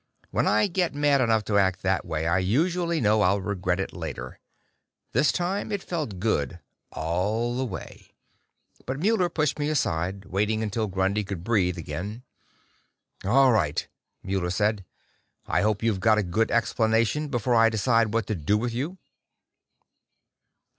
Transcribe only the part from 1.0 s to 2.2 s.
enough to act that